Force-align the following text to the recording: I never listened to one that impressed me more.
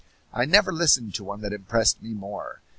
I 0.33 0.45
never 0.45 0.73
listened 0.73 1.13
to 1.13 1.23
one 1.23 1.41
that 1.41 1.53
impressed 1.53 2.01
me 2.01 2.11
more. 2.15 2.63